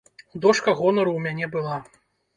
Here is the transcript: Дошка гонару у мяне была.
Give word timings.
Дошка 0.45 0.73
гонару 0.79 1.13
у 1.19 1.23
мяне 1.29 1.53
была. 1.57 1.77